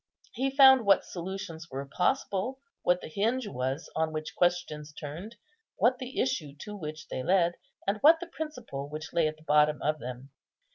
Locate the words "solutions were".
1.05-1.85